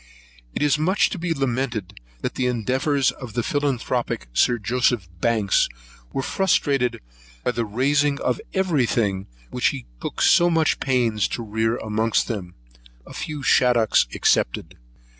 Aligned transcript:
It 0.55 0.63
is 0.63 0.79
much 0.79 1.11
to 1.11 1.19
be 1.19 1.31
lamented, 1.31 1.99
that 2.21 2.33
the 2.33 2.47
endeavours 2.47 3.11
of 3.11 3.33
the 3.33 3.43
philanthropic 3.43 4.29
Sir 4.33 4.57
Joseph 4.57 5.07
Banks 5.19 5.69
were 6.11 6.23
frustrated, 6.23 7.01
by 7.43 7.51
their 7.51 7.65
razing 7.67 8.19
of 8.19 8.41
every 8.51 8.87
thing 8.87 9.27
which 9.51 9.67
he 9.67 9.85
took 10.01 10.19
so 10.23 10.49
much 10.49 10.79
pains 10.79 11.27
to 11.27 11.43
rear 11.43 11.77
amongst 11.77 12.27
them, 12.27 12.55
a 13.05 13.13
few 13.13 13.43
shaddocks 13.43 14.07
excepted. 14.09 14.75